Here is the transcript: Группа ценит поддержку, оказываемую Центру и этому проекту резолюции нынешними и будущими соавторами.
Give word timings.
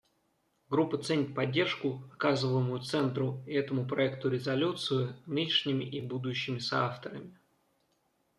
Группа 0.71 0.97
ценит 0.97 1.35
поддержку, 1.35 2.03
оказываемую 2.13 2.81
Центру 2.81 3.43
и 3.45 3.53
этому 3.53 3.85
проекту 3.87 4.29
резолюции 4.31 5.15
нынешними 5.27 5.83
и 5.83 6.01
будущими 6.01 6.57
соавторами. 6.57 7.37